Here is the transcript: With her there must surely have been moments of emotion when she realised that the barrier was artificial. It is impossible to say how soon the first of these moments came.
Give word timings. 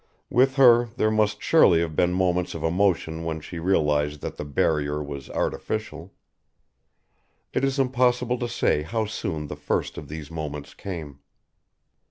With 0.31 0.55
her 0.55 0.85
there 0.97 1.11
must 1.11 1.43
surely 1.43 1.79
have 1.81 1.95
been 1.95 2.11
moments 2.11 2.55
of 2.55 2.63
emotion 2.63 3.23
when 3.23 3.39
she 3.39 3.59
realised 3.59 4.21
that 4.21 4.35
the 4.35 4.43
barrier 4.43 5.03
was 5.03 5.29
artificial. 5.29 6.11
It 7.53 7.63
is 7.63 7.77
impossible 7.77 8.39
to 8.39 8.49
say 8.49 8.81
how 8.81 9.05
soon 9.05 9.45
the 9.45 9.55
first 9.55 9.99
of 9.99 10.07
these 10.07 10.31
moments 10.31 10.73
came. 10.73 11.19